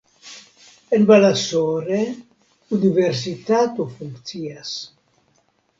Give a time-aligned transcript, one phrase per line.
[0.97, 1.99] En Balasore
[2.79, 4.77] universitato funkcias.